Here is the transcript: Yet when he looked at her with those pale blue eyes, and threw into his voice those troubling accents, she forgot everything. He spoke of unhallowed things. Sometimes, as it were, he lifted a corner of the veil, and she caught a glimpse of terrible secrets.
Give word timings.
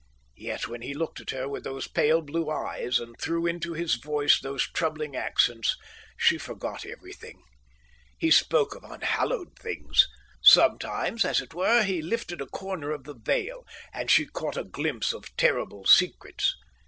Yet 0.39 0.67
when 0.67 0.81
he 0.81 0.95
looked 0.95 1.19
at 1.21 1.29
her 1.29 1.47
with 1.47 1.63
those 1.63 1.87
pale 1.87 2.23
blue 2.23 2.49
eyes, 2.49 2.97
and 2.99 3.15
threw 3.19 3.45
into 3.45 3.73
his 3.73 3.93
voice 3.97 4.39
those 4.39 4.63
troubling 4.67 5.15
accents, 5.15 5.77
she 6.17 6.39
forgot 6.39 6.87
everything. 6.87 7.43
He 8.17 8.31
spoke 8.31 8.73
of 8.73 8.83
unhallowed 8.83 9.55
things. 9.59 10.07
Sometimes, 10.41 11.23
as 11.23 11.39
it 11.39 11.53
were, 11.53 11.83
he 11.83 12.01
lifted 12.01 12.41
a 12.41 12.47
corner 12.47 12.89
of 12.89 13.03
the 13.03 13.13
veil, 13.13 13.63
and 13.93 14.09
she 14.09 14.25
caught 14.25 14.57
a 14.57 14.63
glimpse 14.63 15.13
of 15.13 15.37
terrible 15.37 15.85
secrets. 15.85 16.55